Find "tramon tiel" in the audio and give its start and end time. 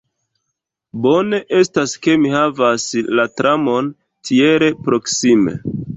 3.43-4.67